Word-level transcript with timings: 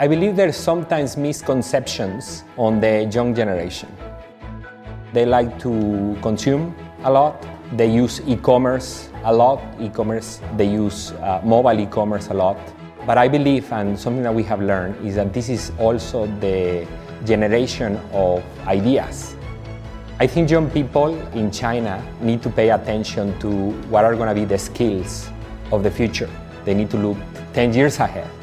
I 0.00 0.08
believe 0.08 0.34
there's 0.34 0.56
sometimes 0.56 1.18
misconceptions 1.18 2.44
on 2.56 2.80
the 2.80 3.04
young 3.12 3.34
generation. 3.34 3.94
They 5.12 5.26
like 5.26 5.58
to 5.58 6.16
consume 6.22 6.74
a 7.04 7.10
lot. 7.10 7.46
They 7.76 7.92
use 7.92 8.22
e-commerce 8.26 9.10
a 9.24 9.30
lot. 9.30 9.60
E-commerce. 9.78 10.40
They 10.56 10.64
use 10.72 11.12
uh, 11.12 11.42
mobile 11.44 11.78
e-commerce 11.78 12.28
a 12.28 12.32
lot. 12.32 12.56
But 13.04 13.18
I 13.18 13.28
believe, 13.28 13.70
and 13.74 14.00
something 14.00 14.22
that 14.22 14.34
we 14.34 14.42
have 14.44 14.62
learned, 14.62 15.06
is 15.06 15.16
that 15.16 15.34
this 15.34 15.50
is 15.50 15.70
also 15.78 16.24
the 16.40 16.88
generation 17.26 18.00
of 18.14 18.42
ideas. 18.66 19.36
I 20.18 20.26
think 20.26 20.50
young 20.50 20.70
people 20.70 21.14
in 21.32 21.50
China 21.50 22.02
need 22.22 22.42
to 22.44 22.48
pay 22.48 22.70
attention 22.70 23.38
to 23.40 23.72
what 23.90 24.06
are 24.06 24.16
going 24.16 24.30
to 24.30 24.34
be 24.34 24.46
the 24.46 24.56
skills 24.56 25.28
of 25.70 25.82
the 25.82 25.90
future. 25.90 26.30
They 26.64 26.72
need 26.72 26.88
to 26.88 26.96
look 26.96 27.18
10 27.52 27.74
years 27.74 28.00
ahead. 28.00 28.39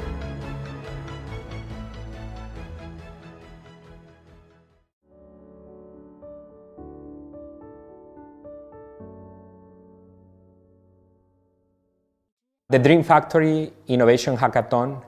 The 12.70 12.80
Dream 12.80 13.02
Factory 13.02 13.72
Innovation 13.88 14.36
Hackathon 14.36 15.02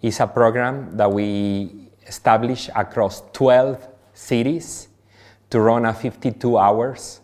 is 0.00 0.18
a 0.20 0.26
program 0.26 0.96
that 0.96 1.12
we 1.12 1.90
established 2.06 2.70
across 2.74 3.22
12 3.34 3.86
cities 4.14 4.88
to 5.50 5.60
run 5.60 5.84
a 5.84 5.92
52 5.92 6.56
hours 6.56 7.20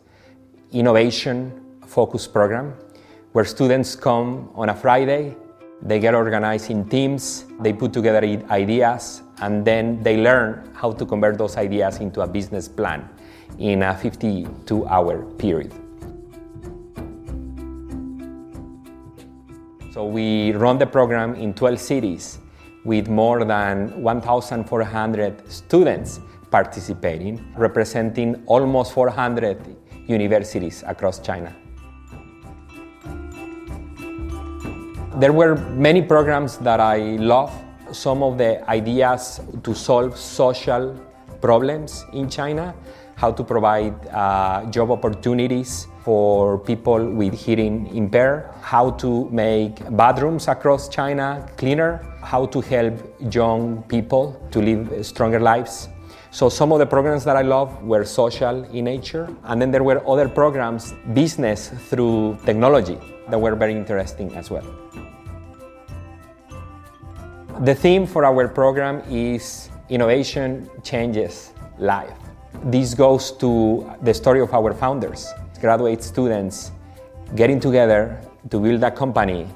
innovation 0.73 1.79
focused 1.87 2.35
program 2.35 2.75
where 3.33 3.47
students 3.47 3.97
come 3.97 4.51
on 4.55 4.69
a 4.69 4.75
Friday, 4.75 5.35
they 5.81 5.99
get 5.99 6.15
organized 6.15 6.71
in 6.71 6.87
teams, 6.87 7.47
they 7.61 7.73
put 7.73 7.95
together 7.95 8.21
ideas, 8.51 9.23
and 9.41 9.65
then 9.65 10.03
they 10.03 10.19
learn 10.19 10.71
how 10.75 10.93
to 10.93 11.07
convert 11.07 11.39
those 11.39 11.57
ideas 11.57 11.97
into 11.97 12.21
a 12.21 12.27
business 12.27 12.69
plan 12.69 13.09
in 13.59 13.83
a 13.83 13.97
52 13.97 14.87
hour 14.87 15.23
period. 15.39 15.88
So 19.99 20.05
we 20.05 20.53
run 20.53 20.79
the 20.79 20.87
program 20.87 21.35
in 21.35 21.53
12 21.55 21.81
cities 21.81 22.39
with 22.85 23.09
more 23.09 23.45
than 23.45 24.01
1,400 24.01 25.51
students 25.51 26.21
participating, 26.53 27.45
representing 27.57 28.41
almost 28.47 28.93
400 28.93 29.59
universities 30.07 30.85
across 30.87 31.19
China. 31.19 31.53
There 35.17 35.33
were 35.33 35.57
many 35.57 36.01
programs 36.01 36.59
that 36.59 36.79
I 36.79 37.17
love. 37.17 37.53
Some 37.91 38.23
of 38.23 38.39
the 38.39 38.63
ideas 38.71 39.41
to 39.65 39.75
solve 39.75 40.17
social 40.17 40.95
problems 41.41 42.05
in 42.13 42.31
China, 42.31 42.73
how 43.19 43.33
to 43.33 43.43
provide 43.43 43.95
uh, 44.09 44.65
job 44.71 44.93
opportunities 44.93 45.89
for 46.05 46.57
people 46.59 47.05
with 47.05 47.35
hearing 47.35 47.89
impaired, 47.95 48.49
how 48.63 48.91
to 48.93 49.29
make 49.31 49.75
bathrooms 49.97 50.47
across 50.47 50.89
China 50.89 51.45
cleaner, 51.57 52.01
how 52.23 52.47
to 52.47 52.61
help 52.61 52.95
young 53.35 53.83
people 53.89 54.41
to 54.53 54.61
live 54.61 55.05
stronger 55.05 55.41
lives. 55.41 55.89
So 56.31 56.49
some 56.49 56.71
of 56.71 56.79
the 56.79 56.87
programs 56.87 57.25
that 57.25 57.37
I 57.37 57.43
love 57.43 57.83
were 57.83 58.05
social 58.05 58.63
in 58.65 58.85
nature, 58.85 59.29
and 59.45 59.61
then 59.61 59.73
there 59.73 59.83
were 59.83 60.01
other 60.09 60.29
programs, 60.29 60.95
business 61.13 61.71
through 61.91 62.39
technology, 62.47 62.99
that 63.31 63.39
were 63.39 63.57
very 63.57 63.73
interesting 63.73 64.33
as 64.37 64.49
well. 64.49 64.65
The 67.63 67.75
theme 67.75 68.07
for 68.07 68.25
our 68.25 68.47
program 68.47 69.03
is 69.11 69.71
Innovation 69.89 70.71
Changes 70.85 71.53
Life. 71.79 72.28
This 72.65 72.93
goes 72.93 73.31
to 73.39 73.89
the 74.03 74.13
story 74.13 74.41
of 74.41 74.53
our 74.53 74.75
founders, 74.75 75.33
graduate 75.61 76.03
students 76.03 76.73
getting 77.37 77.61
together 77.61 78.21
to 78.51 78.59
build 78.59 78.83
a 78.83 78.91
company 78.91 79.47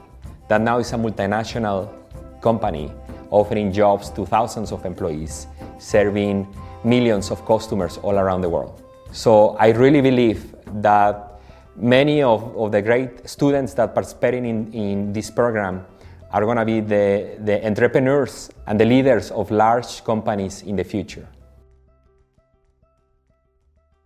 that 0.49 0.61
now 0.61 0.79
is 0.79 0.93
a 0.93 0.97
multinational 0.97 1.93
company 2.41 2.93
offering 3.31 3.73
jobs 3.73 4.09
to 4.11 4.25
thousands 4.25 4.71
of 4.71 4.87
employees, 4.87 5.49
serving 5.79 6.47
millions 6.85 7.33
of 7.33 7.45
customers 7.45 7.99
all 7.99 8.19
around 8.19 8.41
the 8.41 8.49
world. 8.49 8.81
So 9.11 9.57
I 9.57 9.71
really 9.71 10.01
believe 10.01 10.55
that 10.81 11.41
many 11.75 12.23
of, 12.23 12.57
of 12.57 12.71
the 12.71 12.83
great 12.83 13.29
students 13.29 13.75
that 13.75 13.95
participating 13.95 14.47
in, 14.47 14.73
in 14.73 15.13
this 15.13 15.29
program 15.29 15.85
are 16.31 16.45
going 16.45 16.57
to 16.57 16.65
be 16.65 16.81
the, 16.81 17.37
the 17.41 17.67
entrepreneurs 17.67 18.51
and 18.69 18.79
the 18.79 18.85
leaders 18.85 19.33
of 19.33 19.51
large 19.51 20.05
companies 20.05 20.63
in 20.63 20.77
the 20.77 20.85
future. 20.85 21.27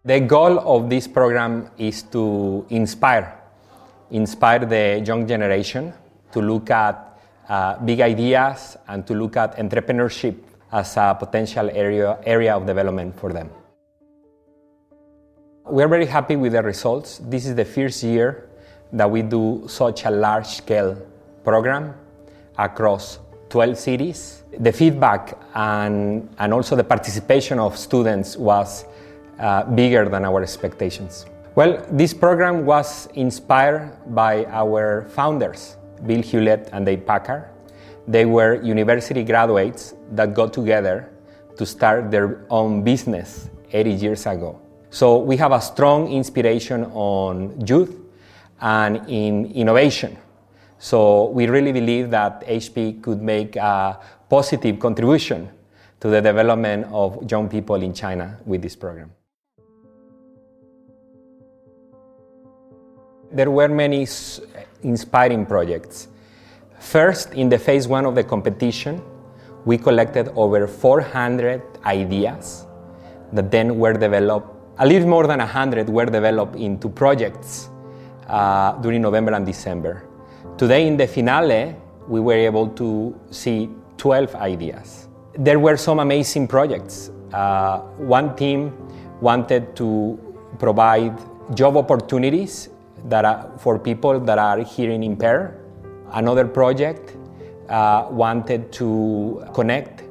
The 0.06 0.21
goal 0.21 0.61
of 0.61 0.89
this 0.89 1.09
program 1.09 1.69
is 1.78 2.05
to 2.15 2.65
inspire, 2.71 3.41
inspire 4.12 4.65
the 4.65 5.03
young 5.05 5.27
generation 5.27 5.93
to 6.31 6.41
look 6.41 6.71
at 6.71 7.19
uh, 7.49 7.78
big 7.78 8.00
ideas 8.00 8.77
and 8.87 9.05
to 9.05 9.15
look 9.15 9.37
at 9.37 9.56
entrepreneurship 9.56 10.37
as 10.71 10.97
a 10.97 11.16
potential 11.19 11.69
area, 11.72 12.21
area 12.25 12.55
of 12.55 12.66
development 12.66 13.19
for 13.19 13.33
them. 13.33 13.50
We're 15.65 15.89
very 15.89 16.06
happy 16.06 16.37
with 16.37 16.53
the 16.53 16.62
results. 16.62 17.19
This 17.19 17.45
is 17.45 17.56
the 17.56 17.65
first 17.65 18.05
year 18.05 18.49
that 18.93 19.11
we 19.11 19.22
do 19.22 19.65
such 19.66 20.05
a 20.05 20.11
large 20.12 20.47
scale 20.47 20.97
program 21.43 21.95
across 22.56 23.19
12 23.49 23.77
cities. 23.77 24.45
The 24.56 24.71
feedback 24.71 25.37
and, 25.56 26.33
and 26.39 26.55
also 26.55 26.77
the 26.77 26.84
participation 26.84 27.59
of 27.59 27.77
students 27.77 28.37
was 28.37 28.84
uh, 29.39 29.65
bigger 29.65 30.09
than 30.09 30.25
our 30.25 30.43
expectations. 30.43 31.27
Well, 31.55 31.85
this 31.91 32.13
program 32.13 32.67
was 32.67 33.09
inspired 33.15 33.93
by 34.15 34.45
our 34.47 35.09
founders, 35.11 35.77
Bill 36.07 36.23
Hewlett 36.23 36.69
and 36.73 36.85
Dave 36.85 37.07
Packard. 37.07 37.49
They 38.07 38.27
were 38.27 38.63
university 38.63 39.25
graduates 39.25 39.95
that 40.13 40.35
got 40.35 40.53
together 40.53 41.11
to 41.57 41.65
start 41.65 42.11
their 42.11 42.45
own 42.51 42.83
business 42.83 43.49
80 43.73 43.91
years 43.91 44.27
ago. 44.27 44.61
So 44.91 45.19
we 45.19 45.37
have 45.39 45.53
a 45.53 45.61
strong 45.61 46.13
inspiration 46.13 46.85
on 46.93 47.61
youth 47.67 47.97
and 48.61 49.09
in 49.09 49.53
innovation. 49.53 50.17
So 50.79 51.31
we 51.31 51.47
really 51.47 51.73
believe 51.73 52.11
that 52.11 52.47
HP 52.47 53.03
could 53.03 53.23
make 53.23 53.57
a 53.57 53.99
positive 54.29 54.79
contribution 54.79 55.51
to 56.01 56.09
the 56.09 56.21
development 56.21 56.87
of 56.93 57.31
young 57.31 57.49
people 57.49 57.77
in 57.77 57.95
China 57.95 58.39
with 58.45 58.63
this 58.63 58.77
program. 58.77 59.11
There 63.33 63.51
were 63.51 63.69
many 63.69 64.07
inspiring 64.83 65.47
projects. 65.47 66.09
First, 66.79 67.35
in 67.35 67.49
the 67.49 67.59
phase 67.59 67.89
one 67.89 68.07
of 68.07 68.15
the 68.15 68.23
competition, 68.23 69.03
we 69.65 69.79
collected 69.79 70.29
over 70.37 70.69
400 70.69 71.61
ideas 71.85 72.67
that 73.33 73.51
then 73.51 73.79
were 73.79 73.95
developed. 73.95 74.49
A 74.79 74.87
little 74.87 75.09
more 75.09 75.27
than 75.27 75.41
100 75.41 75.89
were 75.89 76.07
developed 76.07 76.55
into 76.55 76.89
projects 76.89 77.69
uh, 78.29 78.73
during 78.81 79.03
November 79.03 79.33
and 79.33 79.45
December. 79.45 80.05
Today 80.57 80.87
in 80.87 80.97
the 80.97 81.09
finale, 81.09 81.75
we 82.07 82.21
were 82.21 82.35
able 82.35 82.69
to 82.69 83.19
see 83.31 83.69
12 83.97 84.37
ideas. 84.37 85.09
There 85.35 85.59
were 85.59 85.77
some 85.77 85.99
amazing 85.99 86.47
projects. 86.47 87.11
Uh, 87.33 87.81
one 87.99 88.37
team 88.37 88.73
wanted 89.21 89.75
to 89.77 90.17
provide 90.59 91.19
job 91.55 91.77
opportunities 91.77 92.69
that 93.09 93.25
are 93.25 93.51
for 93.59 93.79
people 93.79 94.21
that 94.21 94.39
are 94.39 94.59
hearing 94.59 95.03
impaired. 95.03 95.59
Another 96.13 96.47
project 96.47 97.17
uh, 97.69 98.07
wanted 98.11 98.73
to 98.73 99.45
connect 99.55 100.03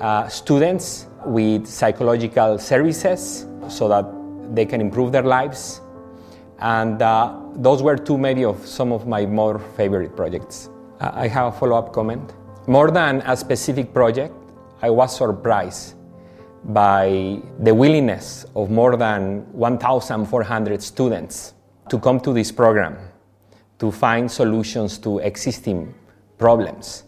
uh, 0.00 0.28
students 0.28 1.06
with 1.24 1.66
psychological 1.66 2.58
services 2.58 3.46
so 3.68 3.88
that 3.88 4.06
they 4.54 4.64
can 4.64 4.80
improve 4.80 5.12
their 5.12 5.22
lives. 5.22 5.80
And 6.60 7.02
uh, 7.02 7.38
those 7.54 7.82
were 7.82 7.96
two 7.96 8.18
maybe 8.18 8.44
of 8.44 8.64
some 8.66 8.92
of 8.92 9.06
my 9.06 9.26
more 9.26 9.58
favorite 9.76 10.16
projects. 10.16 10.70
Uh, 11.00 11.12
I 11.14 11.28
have 11.28 11.54
a 11.54 11.58
follow-up 11.58 11.92
comment. 11.92 12.34
More 12.66 12.90
than 12.90 13.22
a 13.26 13.36
specific 13.36 13.94
project, 13.94 14.34
I 14.82 14.90
was 14.90 15.16
surprised 15.16 15.94
by 16.64 17.40
the 17.60 17.74
willingness 17.74 18.44
of 18.54 18.70
more 18.70 18.96
than 18.96 19.46
1,400 19.52 20.82
students 20.82 21.54
to 21.88 21.98
come 21.98 22.20
to 22.20 22.32
this 22.32 22.52
program 22.52 22.96
to 23.78 23.90
find 23.90 24.30
solutions 24.30 24.98
to 24.98 25.18
existing 25.18 25.94
problems. 26.36 27.04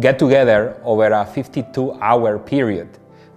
Get 0.00 0.18
together 0.18 0.80
over 0.84 1.06
a 1.06 1.24
52 1.24 1.92
hour 2.00 2.38
period 2.38 2.88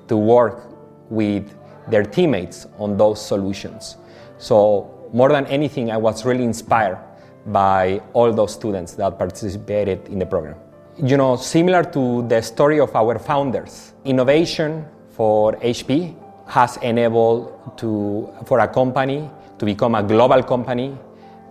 to 0.08 0.18
work 0.18 0.68
with 1.10 1.54
their 1.88 2.04
teammates 2.04 2.68
on 2.78 2.98
those 2.98 3.26
solutions. 3.26 3.98
So 4.38 5.10
more 5.14 5.30
than 5.30 5.46
anything, 5.48 5.92
I 5.92 5.98
was 5.98 6.26
really 6.26 6.44
inspired 6.44 7.00
by 7.48 8.02
all 8.14 8.32
those 8.34 8.54
students 8.54 8.94
that 8.96 9.18
participated 9.18 10.08
in 10.08 10.20
the 10.20 10.26
program. 10.26 10.56
you 10.98 11.18
know, 11.18 11.36
similar 11.36 11.84
to 11.84 12.28
the 12.28 12.42
story 12.42 12.80
of 12.80 12.96
our 12.96 13.18
founders, 13.18 13.94
innovation 14.06 14.86
for 15.12 15.54
HP 15.54 16.16
has 16.48 16.78
enabled 16.78 17.78
to, 17.78 18.30
for 18.46 18.60
a 18.60 18.68
company 18.68 19.30
to 19.62 19.66
become 19.66 19.94
a 19.94 20.02
global 20.02 20.42
company, 20.42 20.98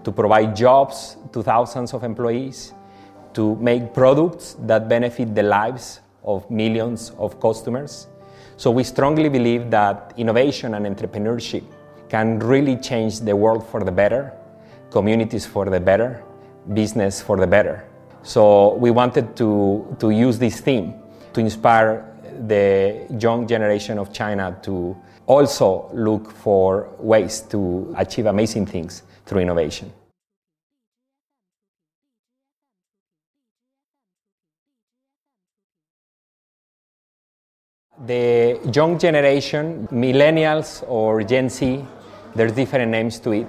to 0.02 0.10
provide 0.10 0.56
jobs 0.56 1.16
to 1.32 1.44
thousands 1.44 1.94
of 1.94 2.02
employees, 2.02 2.72
to 3.34 3.54
make 3.60 3.94
products 3.94 4.56
that 4.66 4.88
benefit 4.88 5.32
the 5.32 5.44
lives 5.44 6.00
of 6.24 6.50
millions 6.50 7.12
of 7.18 7.38
customers. 7.38 8.08
So 8.56 8.72
we 8.72 8.82
strongly 8.82 9.28
believe 9.28 9.70
that 9.70 10.12
innovation 10.16 10.74
and 10.74 10.86
entrepreneurship 10.86 11.62
can 12.08 12.40
really 12.40 12.76
change 12.78 13.20
the 13.20 13.36
world 13.36 13.64
for 13.64 13.84
the 13.84 13.92
better, 13.92 14.32
communities 14.90 15.46
for 15.46 15.66
the 15.66 15.78
better, 15.78 16.24
business 16.74 17.22
for 17.22 17.36
the 17.36 17.46
better. 17.46 17.86
So 18.24 18.74
we 18.74 18.90
wanted 18.90 19.36
to, 19.36 19.96
to 20.00 20.10
use 20.10 20.36
this 20.36 20.60
theme 20.60 20.94
to 21.32 21.38
inspire 21.38 22.12
the 22.48 23.06
young 23.20 23.46
generation 23.46 24.00
of 24.00 24.12
China 24.12 24.58
to 24.62 24.96
also 25.30 25.88
look 25.94 26.32
for 26.32 26.88
ways 26.98 27.40
to 27.52 27.94
achieve 27.96 28.26
amazing 28.26 28.66
things 28.66 29.04
through 29.26 29.40
innovation. 29.40 29.92
The 38.06 38.58
young 38.72 38.98
generation, 38.98 39.86
millennials 39.92 40.82
or 40.88 41.22
Gen 41.22 41.48
Z, 41.48 41.84
there's 42.34 42.52
different 42.52 42.90
names 42.90 43.20
to 43.20 43.30
it, 43.32 43.46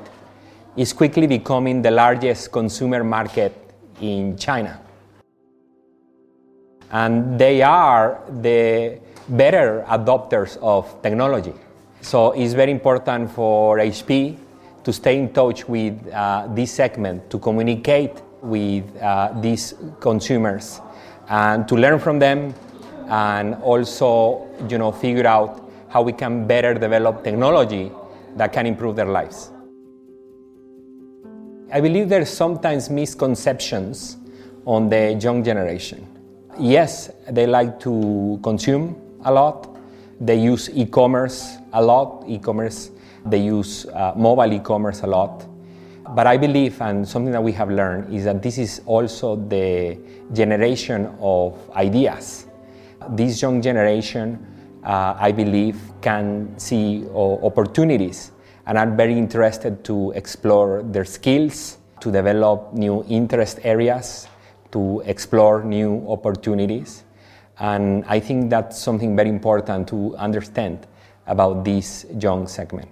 is 0.78 0.94
quickly 0.94 1.26
becoming 1.26 1.82
the 1.82 1.90
largest 1.90 2.52
consumer 2.52 3.04
market 3.04 3.54
in 4.00 4.38
China. 4.38 4.80
And 6.92 7.40
they 7.40 7.64
are 7.64 8.22
the 8.42 9.00
better 9.30 9.84
adopters 9.88 10.58
of 10.62 11.02
technology. 11.02 11.54
So 12.02 12.32
it's 12.32 12.54
very 12.54 12.72
important 12.72 13.32
for 13.32 13.78
HP 13.78 14.38
to 14.84 14.92
stay 14.92 15.18
in 15.18 15.32
touch 15.34 15.68
with 15.68 15.96
uh, 16.12 16.48
this 16.50 16.72
segment, 16.72 17.30
to 17.30 17.40
communicate 17.40 18.22
with 18.42 18.84
uh, 18.98 19.34
these 19.40 19.76
consumers, 20.00 20.82
and 21.30 21.68
to 21.68 21.76
learn 21.76 22.00
from 22.00 22.20
them 22.20 22.54
and 23.08 23.56
also 23.56 24.48
you 24.70 24.78
know, 24.78 24.92
figure 24.92 25.28
out 25.28 25.70
how 25.90 26.02
we 26.02 26.14
can 26.14 26.48
better 26.48 26.74
develop 26.74 27.24
technology 27.24 27.92
that 28.36 28.52
can 28.54 28.66
improve 28.66 28.96
their 28.96 29.06
lives. 29.06 29.52
I 31.72 31.80
believe 31.80 32.10
there's 32.10 32.30
sometimes 32.30 32.90
misconceptions 32.90 34.18
on 34.66 34.90
the 34.90 35.14
young 35.14 35.44
generation. 35.44 36.08
Yes, 36.60 37.12
they 37.30 37.48
like 37.48 37.80
to 37.82 38.40
consume 38.44 38.96
a 39.24 39.32
lot. 39.32 39.71
They 40.22 40.38
use 40.40 40.70
e-commerce 40.74 41.58
a 41.74 41.82
lot. 41.82 42.24
E-commerce. 42.28 42.92
They 43.26 43.40
use 43.40 43.86
uh, 43.88 44.14
mobile 44.16 44.54
e-commerce 44.54 45.02
a 45.02 45.08
lot. 45.08 45.46
But 46.16 46.28
I 46.28 46.38
believe, 46.38 46.82
and 46.82 47.08
something 47.08 47.34
that 47.34 47.44
we 47.44 47.52
have 47.52 47.70
learned, 47.70 48.14
is 48.14 48.24
that 48.24 48.42
this 48.42 48.58
is 48.58 48.82
also 48.86 49.36
the 49.36 49.98
generation 50.32 51.14
of 51.20 51.58
ideas 51.72 52.46
this 53.10 53.42
young 53.42 53.62
generation, 53.62 54.40
uh, 54.84 55.16
I 55.18 55.32
believe, 55.32 55.78
can 56.02 56.58
see 56.58 57.06
uh, 57.14 57.46
opportunities 57.46 58.32
and 58.66 58.78
are 58.78 58.90
very 58.90 59.18
interested 59.18 59.84
to 59.86 60.12
explore 60.12 60.84
their 60.84 61.06
skills, 61.06 61.78
to 62.00 62.12
develop 62.12 62.74
new 62.74 63.04
interest 63.10 63.60
areas, 63.64 64.28
to 64.72 65.02
explore 65.06 65.64
new 65.64 66.06
opportunities. 66.08 67.04
And 67.62 68.04
I 68.08 68.20
think 68.20 68.50
that's 68.50 68.82
something 68.82 69.16
very 69.16 69.30
important 69.30 69.88
to 69.90 70.16
understand 70.18 70.88
about 71.28 71.64
this 71.64 72.08
young 72.20 72.48
segment. 72.48 72.90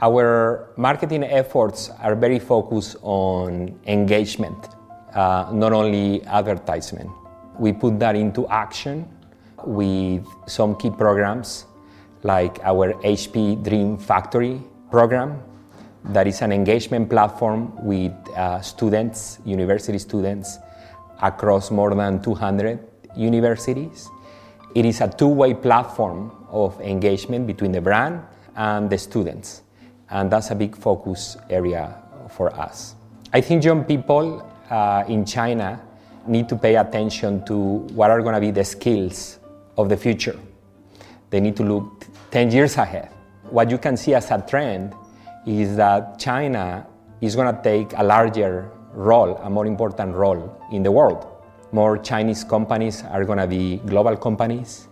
Our 0.00 0.70
marketing 0.76 1.22
efforts 1.22 1.88
are 2.02 2.16
very 2.16 2.40
focused 2.40 2.96
on 3.00 3.78
engagement, 3.86 4.58
uh, 5.14 5.50
not 5.52 5.72
only 5.72 6.24
advertisement. 6.24 7.08
We 7.56 7.72
put 7.72 8.00
that 8.00 8.16
into 8.16 8.48
action 8.48 9.08
with 9.64 10.26
some 10.48 10.74
key 10.74 10.90
programs 10.90 11.66
like 12.24 12.58
our 12.64 12.94
HP 13.04 13.62
Dream 13.62 13.96
Factory 13.98 14.60
program, 14.90 15.40
that 16.06 16.26
is 16.26 16.42
an 16.42 16.50
engagement 16.50 17.08
platform 17.08 17.72
with 17.84 18.12
uh, 18.36 18.60
students, 18.62 19.38
university 19.44 19.98
students, 19.98 20.58
across 21.22 21.70
more 21.70 21.94
than 21.94 22.20
200 22.20 22.93
universities. 23.16 24.10
It 24.74 24.84
is 24.84 25.00
a 25.00 25.08
two 25.08 25.28
way 25.28 25.54
platform 25.54 26.32
of 26.50 26.80
engagement 26.80 27.46
between 27.46 27.72
the 27.72 27.80
brand 27.80 28.22
and 28.56 28.90
the 28.90 28.98
students, 28.98 29.62
and 30.10 30.30
that's 30.30 30.50
a 30.50 30.54
big 30.54 30.76
focus 30.76 31.36
area 31.50 31.96
for 32.30 32.54
us. 32.54 32.94
I 33.32 33.40
think 33.40 33.64
young 33.64 33.84
people 33.84 34.48
uh, 34.70 35.04
in 35.08 35.24
China 35.24 35.80
need 36.26 36.48
to 36.48 36.56
pay 36.56 36.76
attention 36.76 37.44
to 37.46 37.56
what 37.94 38.10
are 38.10 38.22
going 38.22 38.34
to 38.34 38.40
be 38.40 38.50
the 38.50 38.64
skills 38.64 39.38
of 39.76 39.88
the 39.88 39.96
future. 39.96 40.38
They 41.30 41.40
need 41.40 41.56
to 41.56 41.64
look 41.64 42.06
10 42.30 42.50
years 42.50 42.76
ahead. 42.76 43.10
What 43.50 43.70
you 43.70 43.78
can 43.78 43.96
see 43.96 44.14
as 44.14 44.30
a 44.30 44.44
trend 44.46 44.94
is 45.46 45.76
that 45.76 46.18
China 46.18 46.86
is 47.20 47.36
going 47.36 47.54
to 47.54 47.62
take 47.62 47.92
a 47.96 48.02
larger 48.02 48.70
role, 48.92 49.36
a 49.38 49.50
more 49.50 49.66
important 49.66 50.14
role 50.14 50.60
in 50.72 50.82
the 50.82 50.90
world. 50.92 51.26
More 51.74 51.98
Chinese 51.98 52.44
companies 52.44 53.02
are 53.10 53.24
going 53.24 53.38
to 53.38 53.48
be 53.48 53.78
global 53.84 54.16
companies. 54.16 54.86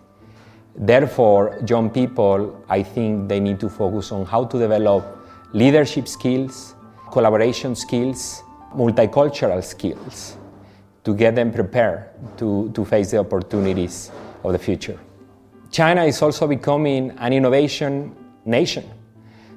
Therefore, 0.75 1.57
young 1.65 1.89
people, 1.89 2.61
I 2.67 2.83
think 2.83 3.29
they 3.29 3.39
need 3.39 3.61
to 3.61 3.69
focus 3.69 4.11
on 4.11 4.25
how 4.25 4.43
to 4.43 4.59
develop 4.59 5.05
leadership 5.53 6.09
skills, 6.09 6.75
collaboration 7.09 7.73
skills, 7.75 8.43
multicultural 8.75 9.63
skills 9.63 10.35
to 11.05 11.15
get 11.15 11.35
them 11.35 11.53
prepared 11.53 12.09
to, 12.39 12.69
to 12.75 12.83
face 12.83 13.11
the 13.11 13.19
opportunities 13.19 14.11
of 14.43 14.51
the 14.51 14.59
future. 14.59 14.99
China 15.71 16.03
is 16.03 16.21
also 16.21 16.47
becoming 16.47 17.11
an 17.11 17.31
innovation 17.31 18.13
nation. 18.43 18.83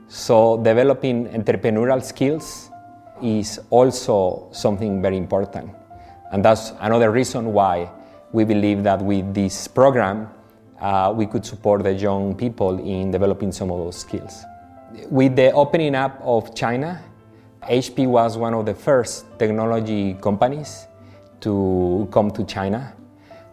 So 0.07 0.63
developing 0.63 1.27
entrepreneurial 1.31 2.05
skills 2.05 2.71
is 3.21 3.59
also 3.71 4.47
something 4.53 5.03
very 5.03 5.17
important. 5.17 5.73
And 6.33 6.45
that's 6.45 6.73
another 6.81 7.11
reason 7.11 7.53
why 7.53 7.91
we 8.33 8.45
believe 8.45 8.83
that 8.85 9.01
with 9.01 9.33
this 9.35 9.69
program, 9.69 10.29
uh, 10.81 11.13
we 11.17 11.27
could 11.27 11.45
support 11.45 11.83
the 11.83 11.93
young 11.93 12.35
people 12.35 12.79
in 12.79 13.11
developing 13.11 13.53
some 13.53 13.71
of 13.71 13.79
those 13.79 13.97
skills. 13.97 14.45
With 15.11 15.37
the 15.37 15.53
opening 15.53 15.95
up 15.95 16.21
of 16.23 16.55
China, 16.55 17.01
HP 17.63 18.07
was 18.07 18.37
one 18.37 18.55
of 18.55 18.67
the 18.67 18.75
first 18.75 19.27
technology 19.39 20.15
companies 20.15 20.87
to 21.41 22.09
come 22.11 22.31
to 22.33 22.45
China. 22.45 22.95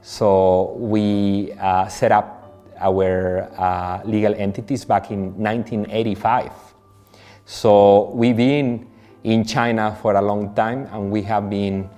So 0.01 0.73
we 0.77 1.53
uh, 1.53 1.87
set 1.87 2.11
up 2.11 2.43
our 2.79 3.49
uh, 3.57 4.01
legal 4.05 4.35
entities 4.35 4.85
back 4.85 5.11
in 5.11 5.33
1985. 5.41 6.51
So 7.45 8.11
we've 8.11 8.37
been 8.37 8.87
in 9.23 9.45
China 9.45 9.97
for 10.01 10.15
a 10.15 10.21
long 10.21 10.53
time, 10.53 10.87
and 10.91 11.09
we 11.09 11.21
have 11.23 11.49
been, 11.49 11.89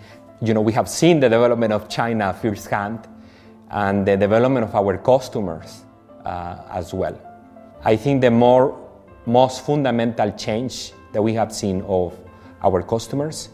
you 0.42 0.54
know, 0.54 0.62
we 0.62 0.74
have 0.74 0.90
seen 0.90 1.20
the 1.20 1.30
development 1.30 1.74
of 1.74 1.90
China 1.90 2.34
firsthand, 2.34 3.08
and 3.72 4.08
the 4.08 4.16
development 4.16 4.66
of 4.66 4.76
our 4.76 4.98
customers 4.98 5.84
uh, 6.24 6.58
as 6.72 6.94
well. 6.94 7.18
I 7.84 7.96
think 7.96 8.22
the 8.22 8.32
more 8.32 8.78
most 9.26 9.66
fundamental 9.66 10.32
change 10.32 10.94
that 11.14 11.22
we 11.22 11.34
have 11.34 11.54
seen 11.54 11.82
of 11.84 12.18
our 12.64 12.82
customers 12.84 13.50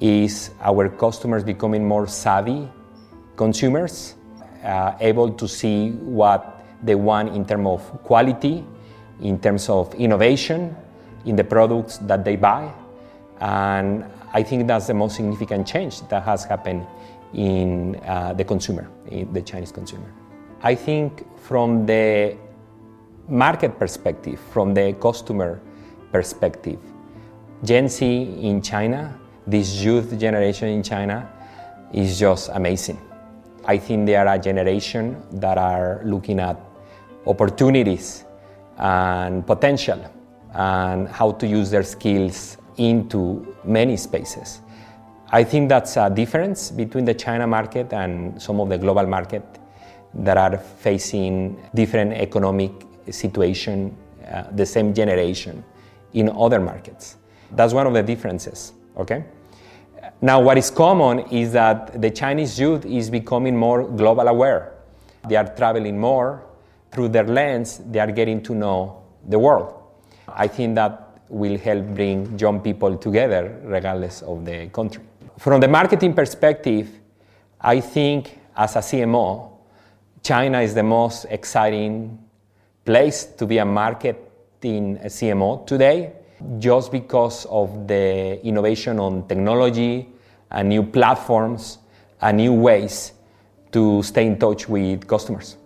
is 0.00 0.50
our 0.60 0.88
customers 0.88 1.42
becoming 1.42 1.86
more 1.86 2.06
savvy 2.06 2.68
consumers, 3.36 4.14
uh, 4.64 4.94
able 5.00 5.30
to 5.32 5.48
see 5.48 5.90
what 5.90 6.64
they 6.82 6.94
want 6.94 7.34
in 7.34 7.44
terms 7.44 7.66
of 7.66 8.02
quality, 8.02 8.64
in 9.20 9.38
terms 9.38 9.68
of 9.68 9.94
innovation 9.94 10.76
in 11.24 11.36
the 11.36 11.44
products 11.44 11.98
that 11.98 12.24
they 12.24 12.36
buy. 12.36 12.70
And 13.40 14.04
I 14.38 14.42
think 14.42 14.66
that's 14.66 14.86
the 14.86 14.94
most 14.94 15.16
significant 15.16 15.66
change 15.66 15.94
that 16.08 16.22
has 16.24 16.44
happened 16.44 16.86
in 17.32 17.96
uh, 18.04 18.34
the 18.34 18.44
consumer, 18.44 18.86
in 19.08 19.32
the 19.32 19.40
Chinese 19.40 19.72
consumer. 19.72 20.10
I 20.62 20.74
think 20.74 21.24
from 21.40 21.86
the 21.86 22.36
market 23.28 23.78
perspective, 23.78 24.38
from 24.52 24.74
the 24.74 24.92
customer 25.00 25.60
perspective, 26.12 26.78
Gen 27.64 27.88
Z 27.88 28.04
in 28.48 28.60
China 28.60 29.18
this 29.46 29.82
youth 29.82 30.18
generation 30.18 30.68
in 30.68 30.82
China 30.82 31.30
is 31.92 32.18
just 32.18 32.50
amazing. 32.52 33.00
I 33.64 33.78
think 33.78 34.06
they 34.06 34.16
are 34.16 34.26
a 34.26 34.38
generation 34.38 35.22
that 35.40 35.56
are 35.56 36.02
looking 36.04 36.40
at 36.40 36.58
opportunities 37.26 38.24
and 38.76 39.46
potential 39.46 40.00
and 40.52 41.08
how 41.08 41.30
to 41.32 41.46
use 41.46 41.70
their 41.70 41.84
skills 41.84 42.58
into 42.76 43.54
many 43.64 43.96
spaces. 43.96 44.60
I 45.30 45.42
think 45.42 45.68
that's 45.68 45.96
a 45.96 46.08
difference 46.08 46.70
between 46.70 47.04
the 47.04 47.14
China 47.14 47.46
market 47.46 47.92
and 47.92 48.40
some 48.40 48.60
of 48.60 48.68
the 48.68 48.78
global 48.78 49.06
market 49.06 49.44
that 50.14 50.36
are 50.36 50.56
facing 50.56 51.60
different 51.74 52.12
economic 52.12 52.70
situation, 53.10 53.96
uh, 54.30 54.44
the 54.52 54.64
same 54.64 54.94
generation 54.94 55.64
in 56.14 56.28
other 56.30 56.60
markets. 56.60 57.16
That's 57.52 57.72
one 57.72 57.86
of 57.86 57.94
the 57.94 58.02
differences, 58.02 58.72
okay? 58.96 59.24
Now, 60.22 60.40
what 60.40 60.56
is 60.56 60.70
common 60.70 61.20
is 61.30 61.52
that 61.52 62.00
the 62.00 62.10
Chinese 62.10 62.58
youth 62.58 62.86
is 62.86 63.10
becoming 63.10 63.56
more 63.56 63.84
global 63.84 64.28
aware. 64.28 64.72
They 65.28 65.36
are 65.36 65.54
traveling 65.56 65.98
more. 65.98 66.44
Through 66.92 67.08
their 67.08 67.24
lens, 67.24 67.82
they 67.90 67.98
are 67.98 68.10
getting 68.10 68.42
to 68.44 68.54
know 68.54 69.02
the 69.28 69.38
world. 69.38 69.74
I 70.28 70.46
think 70.46 70.76
that 70.76 71.05
will 71.28 71.58
help 71.58 71.84
bring 71.94 72.38
young 72.38 72.60
people 72.60 72.96
together 72.96 73.60
regardless 73.64 74.22
of 74.22 74.44
the 74.44 74.68
country. 74.68 75.02
From 75.38 75.60
the 75.60 75.68
marketing 75.68 76.14
perspective, 76.14 76.88
I 77.60 77.80
think 77.80 78.38
as 78.56 78.76
a 78.76 78.80
CMO, 78.80 79.50
China 80.22 80.60
is 80.60 80.74
the 80.74 80.82
most 80.82 81.26
exciting 81.30 82.18
place 82.84 83.24
to 83.24 83.46
be 83.46 83.58
a 83.58 83.64
marketing 83.64 84.98
CMO 85.04 85.66
today 85.66 86.12
just 86.58 86.92
because 86.92 87.46
of 87.46 87.86
the 87.86 88.44
innovation 88.44 88.98
on 88.98 89.26
technology 89.26 90.08
and 90.50 90.68
new 90.68 90.82
platforms 90.82 91.78
and 92.20 92.36
new 92.38 92.52
ways 92.52 93.12
to 93.72 94.02
stay 94.02 94.26
in 94.26 94.38
touch 94.38 94.68
with 94.68 95.06
customers. 95.06 95.56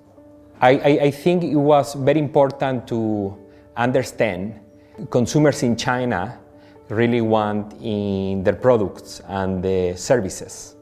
I, 0.60 0.70
I, 0.70 0.98
I 1.04 1.10
think 1.10 1.44
it 1.44 1.56
was 1.56 1.94
very 1.94 2.18
important 2.18 2.86
to 2.88 3.36
understand 3.76 4.60
consumers 5.08 5.62
in 5.62 5.76
China 5.76 6.38
really 6.88 7.20
want 7.20 7.72
in 7.80 8.42
their 8.42 8.54
products 8.54 9.22
and 9.28 9.62
the 9.62 9.94
services 9.96 10.76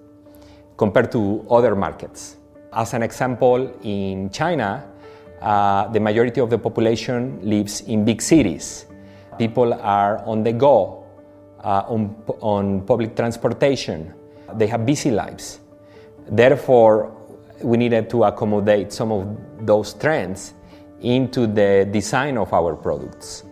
compared 0.76 1.12
to 1.12 1.44
other 1.50 1.76
markets. 1.76 2.36
As 2.72 2.94
an 2.94 3.02
example, 3.02 3.72
in 3.82 4.30
China, 4.30 4.84
uh, 5.40 5.88
the 5.88 6.00
majority 6.00 6.40
of 6.40 6.50
the 6.50 6.58
population 6.58 7.38
lives 7.42 7.82
in 7.82 8.04
big 8.04 8.22
cities. 8.22 8.86
People 9.38 9.74
are 9.74 10.18
on 10.24 10.42
the 10.42 10.52
go, 10.52 11.04
uh, 11.62 11.84
on, 11.86 12.16
on 12.40 12.82
public 12.86 13.14
transportation. 13.14 14.14
They 14.54 14.66
have 14.66 14.84
busy 14.86 15.10
lives. 15.10 15.60
Therefore, 16.28 17.14
we 17.62 17.76
needed 17.76 18.08
to 18.10 18.24
accommodate 18.24 18.92
some 18.92 19.12
of 19.12 19.36
those 19.66 19.94
trends 19.94 20.54
into 21.00 21.46
the 21.46 21.88
design 21.90 22.38
of 22.38 22.52
our 22.52 22.74
products. 22.74 23.44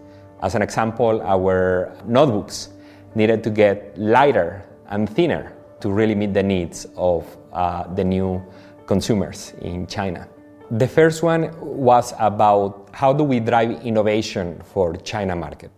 As 0.43 0.55
an 0.55 0.62
example, 0.62 1.23
our 1.23 1.93
notebooks 2.05 2.69
needed 3.14 3.43
to 3.45 3.50
get 3.50 3.97
lighter 3.97 4.62
and 4.88 5.09
thinner 5.09 5.52
to 5.81 5.90
really 5.90 6.14
meet 6.14 6.35
the 6.35 6.43
needs 6.43 6.87
of 6.97 7.25
uh, 7.52 7.85
the 7.95 8.05
new 8.05 8.45
consumers 8.87 9.55
in 9.62 9.87
China. 9.87 10.28
The 10.71 10.88
first 10.88 11.23
one 11.23 11.50
was 11.61 12.12
about 12.19 12.88
how 12.93 13.12
do 13.12 13.25
we 13.25 13.40
drive 13.40 13.85
innovation 13.85 14.61
for 14.64 14.97
China 14.97 15.35
market. 15.35 15.71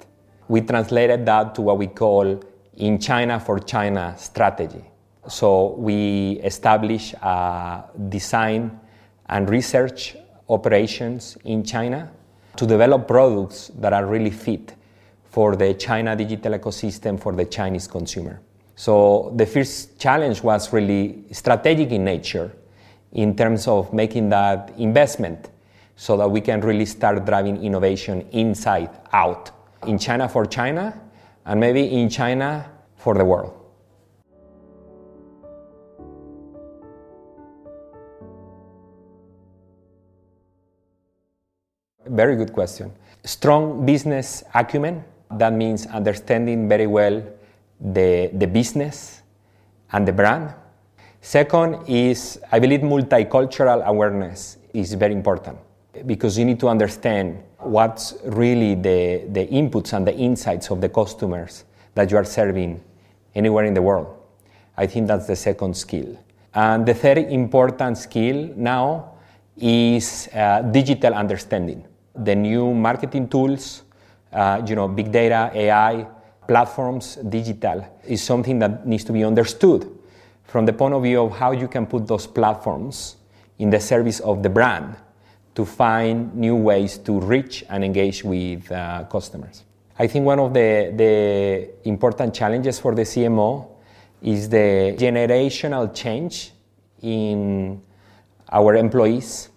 We 0.48 0.62
translated 0.62 1.26
that 1.26 1.54
to 1.56 1.62
what 1.62 1.78
we 1.78 1.86
call 1.86 2.40
in 2.76 2.98
China 2.98 3.38
for 3.38 3.58
China 3.58 4.14
strategy. 4.16 4.84
So 5.28 5.74
we 5.74 6.40
established 6.42 7.14
a 7.14 7.84
design 8.08 8.80
and 9.28 9.48
research 9.48 10.16
operations 10.48 11.36
in 11.44 11.62
China 11.64 12.10
to 12.58 12.66
develop 12.66 13.06
products 13.06 13.70
that 13.78 13.92
are 13.92 14.04
really 14.04 14.32
fit 14.32 14.74
for 15.30 15.54
the 15.54 15.74
China 15.74 16.16
digital 16.16 16.52
ecosystem 16.58 17.18
for 17.18 17.32
the 17.32 17.44
Chinese 17.44 17.86
consumer. 17.86 18.40
So 18.74 19.32
the 19.36 19.46
first 19.46 19.98
challenge 20.00 20.42
was 20.42 20.72
really 20.72 21.22
strategic 21.30 21.92
in 21.92 22.04
nature 22.04 22.52
in 23.12 23.36
terms 23.36 23.68
of 23.68 23.92
making 23.92 24.30
that 24.30 24.72
investment 24.76 25.50
so 25.94 26.16
that 26.16 26.28
we 26.28 26.40
can 26.40 26.60
really 26.60 26.84
start 26.84 27.24
driving 27.24 27.62
innovation 27.62 28.26
inside 28.32 28.90
out 29.12 29.52
in 29.86 29.96
China 29.96 30.28
for 30.28 30.44
China 30.44 31.00
and 31.46 31.60
maybe 31.60 32.00
in 32.00 32.08
China 32.08 32.68
for 32.96 33.14
the 33.14 33.24
world. 33.24 33.57
Very 42.18 42.34
good 42.34 42.52
question. 42.52 42.90
Strong 43.22 43.86
business 43.86 44.42
acumen, 44.52 45.04
that 45.30 45.52
means 45.52 45.86
understanding 45.86 46.68
very 46.68 46.88
well 46.88 47.22
the, 47.80 48.28
the 48.32 48.46
business 48.48 49.22
and 49.92 50.08
the 50.08 50.12
brand. 50.12 50.52
Second 51.20 51.88
is, 51.88 52.40
I 52.50 52.58
believe, 52.58 52.80
multicultural 52.80 53.84
awareness 53.84 54.56
is 54.74 54.94
very 54.94 55.12
important 55.12 55.58
because 56.06 56.36
you 56.36 56.44
need 56.44 56.58
to 56.58 56.66
understand 56.66 57.40
what's 57.58 58.14
really 58.24 58.74
the, 58.74 59.22
the 59.30 59.46
inputs 59.46 59.92
and 59.92 60.04
the 60.04 60.16
insights 60.16 60.72
of 60.72 60.80
the 60.80 60.88
customers 60.88 61.66
that 61.94 62.10
you 62.10 62.16
are 62.16 62.24
serving 62.24 62.82
anywhere 63.36 63.64
in 63.64 63.74
the 63.74 63.82
world. 63.82 64.08
I 64.76 64.88
think 64.88 65.06
that's 65.06 65.28
the 65.28 65.36
second 65.36 65.76
skill. 65.76 66.18
And 66.52 66.84
the 66.84 66.94
third 66.94 67.18
important 67.18 67.96
skill 67.96 68.52
now 68.56 69.12
is 69.56 70.28
uh, 70.34 70.62
digital 70.62 71.14
understanding 71.14 71.84
the 72.24 72.34
new 72.34 72.74
marketing 72.74 73.28
tools, 73.28 73.82
uh, 74.32 74.62
you 74.66 74.74
know, 74.74 74.88
big 74.88 75.10
data, 75.10 75.50
AI, 75.54 76.06
platforms, 76.46 77.16
digital, 77.16 77.86
is 78.06 78.22
something 78.22 78.58
that 78.58 78.86
needs 78.86 79.04
to 79.04 79.12
be 79.12 79.24
understood 79.24 79.90
from 80.44 80.64
the 80.66 80.72
point 80.72 80.94
of 80.94 81.02
view 81.02 81.22
of 81.22 81.36
how 81.36 81.52
you 81.52 81.68
can 81.68 81.86
put 81.86 82.06
those 82.06 82.26
platforms 82.26 83.16
in 83.58 83.70
the 83.70 83.80
service 83.80 84.20
of 84.20 84.42
the 84.42 84.48
brand 84.48 84.96
to 85.54 85.64
find 85.64 86.34
new 86.34 86.56
ways 86.56 86.98
to 86.98 87.20
reach 87.20 87.64
and 87.68 87.84
engage 87.84 88.24
with 88.24 88.70
uh, 88.70 89.04
customers. 89.10 89.64
I 89.98 90.06
think 90.06 90.24
one 90.24 90.38
of 90.38 90.54
the, 90.54 90.92
the 90.96 91.88
important 91.88 92.32
challenges 92.32 92.78
for 92.78 92.94
the 92.94 93.02
CMO 93.02 93.66
is 94.22 94.48
the 94.48 94.94
generational 94.96 95.92
change 95.94 96.52
in 97.02 97.82
our 98.50 98.76
employees 98.76 99.50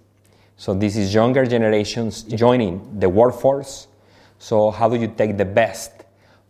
so 0.62 0.76
this 0.76 0.96
is 0.96 1.12
younger 1.12 1.44
generations 1.44 2.22
joining 2.22 3.00
the 3.00 3.10
workforce. 3.10 3.88
So 4.38 4.70
how 4.70 4.90
do 4.90 4.96
you 4.96 5.08
take 5.08 5.36
the 5.36 5.44
best 5.44 5.92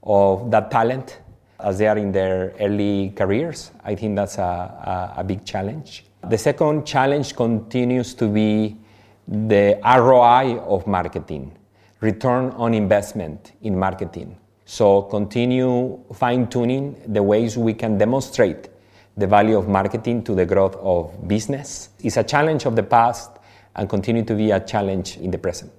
of 0.04 0.52
that 0.52 0.70
talent 0.70 1.22
as 1.62 1.78
they 1.78 1.88
are 1.88 1.98
in 1.98 2.12
their 2.12 2.54
early 2.60 3.14
careers? 3.16 3.72
I 3.86 3.96
think 3.96 4.18
that's 4.18 4.38
a, 4.38 5.14
a, 5.16 5.22
a 5.22 5.24
big 5.24 5.46
challenge. 5.46 6.04
The 6.28 6.38
second 6.38 6.86
challenge 6.86 7.38
continues 7.38 8.14
to 8.16 8.28
be 8.28 8.76
the 9.30 9.80
ROI 9.82 10.60
of 10.60 10.88
marketing, 10.88 11.58
return 12.02 12.50
on 12.58 12.74
investment 12.74 13.54
in 13.62 13.80
marketing. 13.80 14.36
So 14.66 15.04
continue 15.04 16.04
fine 16.14 16.48
tuning 16.48 17.02
the 17.08 17.24
ways 17.24 17.58
we 17.58 17.74
can 17.74 17.98
demonstrate 17.98 18.68
the 19.16 19.28
value 19.28 19.58
of 19.58 19.70
marketing 19.70 20.26
to 20.26 20.36
the 20.36 20.46
growth 20.46 20.76
of 20.82 21.30
business. 21.30 21.92
It's 22.04 22.18
a 22.18 22.26
challenge 22.26 22.66
of 22.66 22.76
the 22.76 22.84
past 22.84 23.38
and 23.76 23.90
continue 23.90 24.24
to 24.24 24.36
be 24.36 24.52
a 24.52 24.60
challenge 24.60 25.18
in 25.18 25.32
the 25.32 25.38
present. 25.38 25.72